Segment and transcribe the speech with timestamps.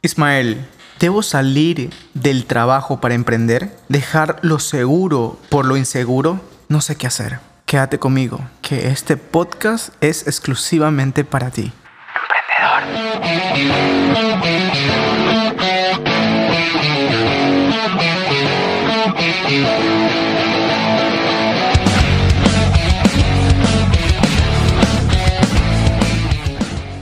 [0.00, 0.64] Ismael,
[1.00, 3.76] ¿debo salir del trabajo para emprender?
[3.88, 6.40] ¿Dejar lo seguro por lo inseguro?
[6.68, 7.40] No sé qué hacer.
[7.66, 11.72] Quédate conmigo, que este podcast es exclusivamente para ti.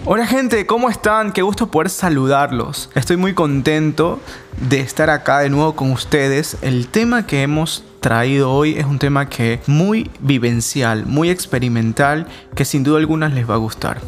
[0.09, 1.33] Hola gente, ¿cómo están?
[1.33, 2.91] Qué gusto poder saludarlos.
[2.95, 4.21] Estoy muy contento
[4.69, 6.59] de estar acá de nuevo con ustedes.
[6.63, 12.65] El tema que hemos traído hoy es un tema que muy vivencial, muy experimental, que
[12.65, 14.01] sin duda alguna les va a gustar.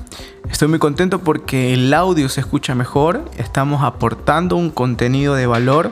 [0.48, 5.91] Estoy muy contento porque el audio se escucha mejor, estamos aportando un contenido de valor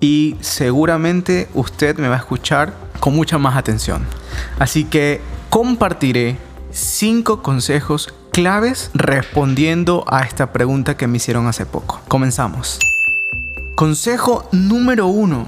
[0.00, 4.06] y seguramente usted me va a escuchar con mucha más atención.
[4.58, 6.38] Así que compartiré
[6.70, 12.02] cinco consejos claves respondiendo a esta pregunta que me hicieron hace poco.
[12.06, 12.78] Comenzamos.
[13.74, 15.46] Consejo número uno.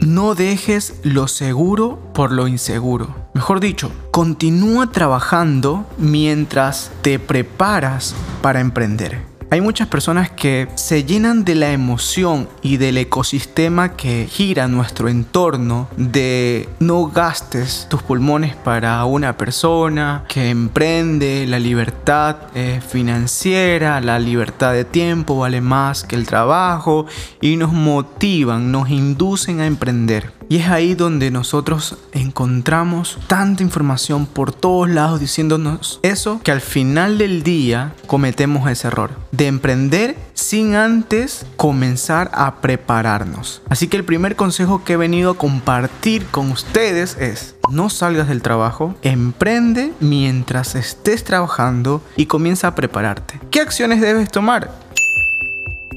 [0.00, 3.14] No dejes lo seguro por lo inseguro.
[3.34, 9.29] Mejor dicho, continúa trabajando mientras te preparas para emprender.
[9.52, 15.08] Hay muchas personas que se llenan de la emoción y del ecosistema que gira nuestro
[15.08, 24.00] entorno de no gastes tus pulmones para una persona que emprende, la libertad eh, financiera,
[24.00, 27.06] la libertad de tiempo vale más que el trabajo
[27.40, 30.32] y nos motivan, nos inducen a emprender.
[30.48, 31.96] Y es ahí donde nosotros
[32.30, 38.86] encontramos tanta información por todos lados diciéndonos eso que al final del día cometemos ese
[38.86, 43.62] error de emprender sin antes comenzar a prepararnos.
[43.68, 48.28] Así que el primer consejo que he venido a compartir con ustedes es no salgas
[48.28, 53.40] del trabajo, emprende mientras estés trabajando y comienza a prepararte.
[53.50, 54.70] ¿Qué acciones debes tomar?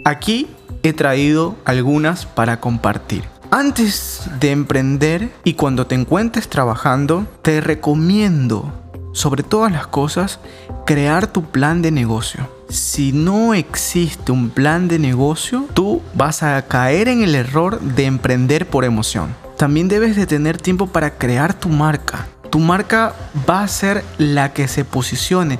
[0.04, 0.48] Aquí
[0.82, 3.33] he traído algunas para compartir.
[3.56, 8.74] Antes de emprender y cuando te encuentres trabajando, te recomiendo,
[9.12, 10.40] sobre todas las cosas,
[10.88, 12.50] crear tu plan de negocio.
[12.70, 18.06] Si no existe un plan de negocio, tú vas a caer en el error de
[18.06, 19.36] emprender por emoción.
[19.56, 22.26] También debes de tener tiempo para crear tu marca.
[22.50, 23.14] Tu marca
[23.48, 25.60] va a ser la que se posicione,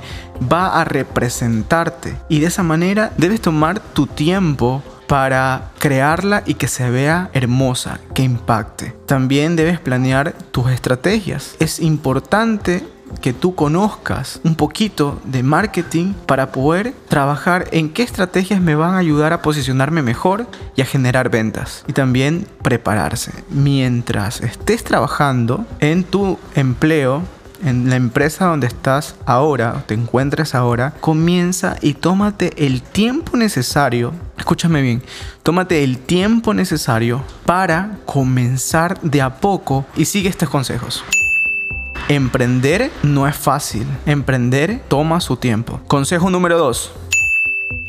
[0.52, 6.68] va a representarte y de esa manera debes tomar tu tiempo para crearla y que
[6.68, 8.94] se vea hermosa, que impacte.
[9.06, 11.56] También debes planear tus estrategias.
[11.58, 12.84] Es importante
[13.20, 18.94] que tú conozcas un poquito de marketing para poder trabajar en qué estrategias me van
[18.94, 21.84] a ayudar a posicionarme mejor y a generar ventas.
[21.86, 23.32] Y también prepararse.
[23.50, 27.22] Mientras estés trabajando en tu empleo,
[27.64, 34.12] en la empresa donde estás ahora, te encuentres ahora, comienza y tómate el tiempo necesario,
[34.36, 35.02] escúchame bien,
[35.42, 41.02] tómate el tiempo necesario para comenzar de a poco y sigue estos consejos.
[42.08, 45.80] Emprender no es fácil, emprender toma su tiempo.
[45.86, 46.92] Consejo número 2.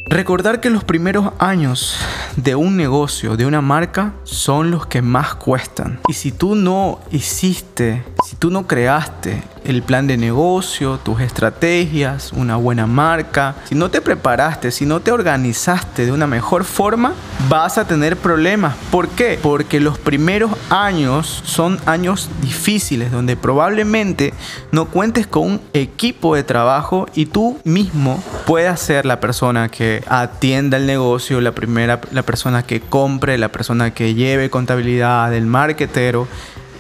[0.08, 1.98] Recordar que los primeros años
[2.38, 6.00] de un negocio, de una marca, son los que más cuestan.
[6.08, 12.32] Y si tú no hiciste, si tú no creaste el plan de negocio, tus estrategias,
[12.34, 17.14] una buena marca, si no te preparaste, si no te organizaste de una mejor forma,
[17.50, 18.76] vas a tener problemas.
[18.92, 19.40] ¿Por qué?
[19.42, 24.34] Porque los primeros años son años difíciles donde probablemente
[24.72, 30.04] no cuentes con un equipo de trabajo y tú mismo puedas ser la persona que
[30.08, 35.46] atienda el negocio, la primera, la persona que compre, la persona que lleve contabilidad, el
[35.46, 36.28] marketero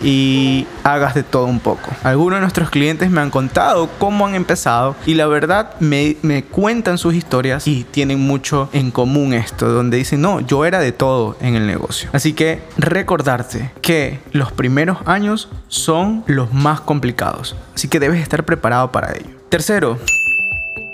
[0.06, 1.90] y hagas de todo un poco.
[2.04, 6.16] Algunos de nuestros clientes me han contado cómo han empezado y la verdad me,
[6.52, 10.92] cuentan sus historias y tienen mucho en común esto, donde dicen, no, yo era de
[10.92, 12.10] todo en el negocio.
[12.14, 18.46] Así que recordarte que los primeros años son los más complicados, así que debes estar
[18.46, 19.36] preparado para ello.
[19.50, 19.98] Tercero,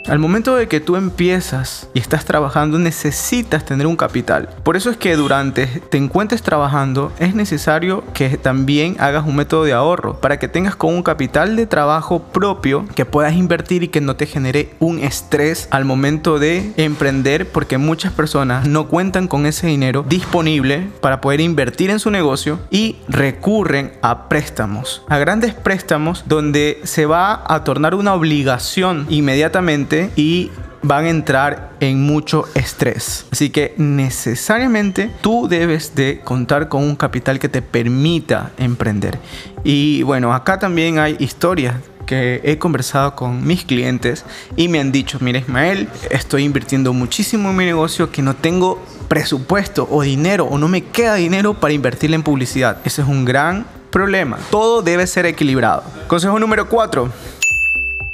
[0.08, 4.50] al momento de que tú empiezas y estás trabajando necesitas tener un capital.
[4.64, 9.64] Por eso es que durante te encuentres trabajando es necesario que también hagas un método
[9.64, 13.88] de ahorro para que tengas con un capital de trabajo propio que puedas invertir y
[13.90, 19.28] que no te genere un estrés al momento de emprender porque muchas personas no cuentan
[19.28, 25.18] con ese dinero disponible para poder invertir en su negocio y recurren a préstamos, a
[25.18, 30.52] grandes préstamos donde se va a tornar una obligación inmediatamente y
[30.84, 33.26] van a entrar en mucho estrés.
[33.32, 39.20] Así que necesariamente tú debes de contar con un capital que te permita emprender.
[39.64, 44.26] Y bueno, acá también hay historias que he conversado con mis clientes
[44.58, 48.84] y me han dicho, mira Ismael, estoy invirtiendo muchísimo en mi negocio que no tengo
[49.08, 52.80] presupuesto o dinero o no me queda dinero para invertir en publicidad.
[52.84, 54.38] Ese es un gran problema.
[54.50, 55.84] Todo debe ser equilibrado.
[56.08, 57.10] Consejo número 4.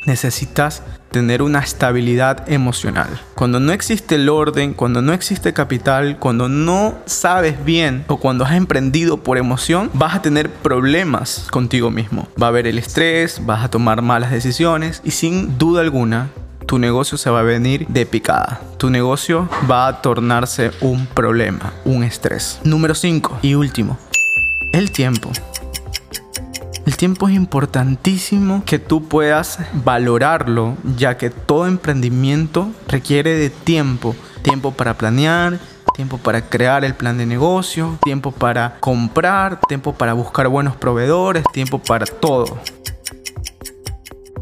[0.07, 3.09] Necesitas tener una estabilidad emocional.
[3.35, 8.45] Cuando no existe el orden, cuando no existe capital, cuando no sabes bien o cuando
[8.45, 12.29] has emprendido por emoción, vas a tener problemas contigo mismo.
[12.41, 16.29] Va a haber el estrés, vas a tomar malas decisiones y sin duda alguna
[16.65, 18.61] tu negocio se va a venir de picada.
[18.77, 22.61] Tu negocio va a tornarse un problema, un estrés.
[22.63, 23.97] Número 5 y último,
[24.71, 25.31] el tiempo.
[26.87, 34.15] El tiempo es importantísimo que tú puedas valorarlo, ya que todo emprendimiento requiere de tiempo.
[34.41, 35.59] Tiempo para planear,
[35.93, 41.43] tiempo para crear el plan de negocio, tiempo para comprar, tiempo para buscar buenos proveedores,
[41.51, 42.57] tiempo para todo.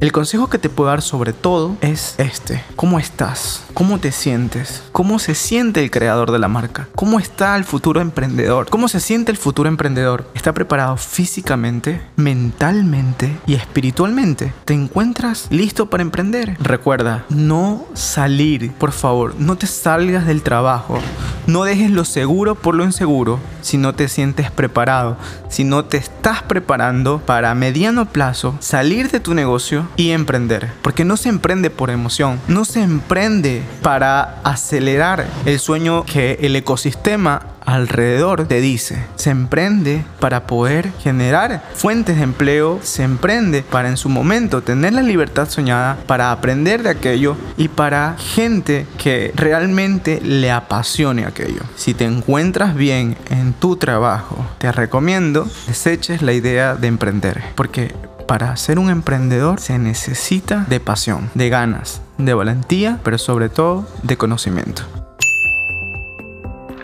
[0.01, 2.61] El consejo que te puedo dar sobre todo es este.
[2.75, 3.63] ¿Cómo estás?
[3.73, 4.83] ¿Cómo te sientes?
[4.91, 6.89] ¿Cómo se siente el creador de la marca?
[6.95, 8.69] ¿Cómo está el futuro emprendedor?
[8.69, 10.29] ¿Cómo se siente el futuro emprendedor?
[10.33, 14.53] ¿Está preparado físicamente, mentalmente y espiritualmente?
[14.65, 16.57] ¿Te encuentras listo para emprender?
[16.59, 20.99] Recuerda, no salir, por favor, no te salgas del trabajo.
[21.47, 25.17] No dejes lo seguro por lo inseguro si no te sientes preparado,
[25.49, 30.71] si no te estás preparando para mediano plazo salir de tu negocio y emprender.
[30.81, 36.55] Porque no se emprende por emoción, no se emprende para acelerar el sueño que el
[36.55, 39.03] ecosistema alrededor te dice.
[39.15, 44.93] Se emprende para poder generar fuentes de empleo, se emprende para en su momento tener
[44.93, 51.61] la libertad soñada, para aprender de aquello y para gente que realmente le apasione aquello.
[51.75, 57.93] Si te encuentras bien en tu trabajo, te recomiendo deseches la idea de emprender, porque
[58.27, 63.87] para ser un emprendedor se necesita de pasión, de ganas, de valentía, pero sobre todo
[64.03, 64.83] de conocimiento.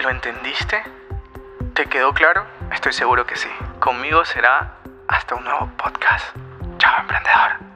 [0.02, 0.82] ¿Lo entendiste?
[1.74, 2.46] ¿Te quedó claro?
[2.74, 3.50] Estoy seguro que sí.
[3.80, 4.76] Conmigo será
[5.08, 6.26] hasta un nuevo podcast.
[6.78, 7.71] Chao, emprendedor.